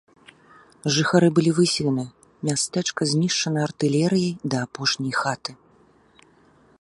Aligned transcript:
Жыхары 0.95 1.27
былі 1.39 1.51
выселены, 1.59 2.05
мястэчка 2.49 3.01
знішчана 3.13 3.59
артылерыяй 3.67 4.33
да 4.55 4.65
апошняй 4.69 5.13
хаты. 5.23 5.51